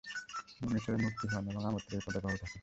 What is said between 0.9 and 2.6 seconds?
মুফতি হন এবং আমৃত্যু এই পদে বহাল থাকেন।